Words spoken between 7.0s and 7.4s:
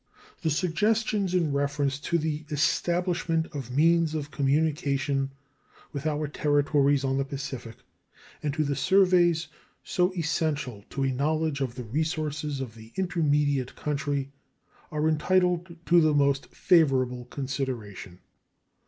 on the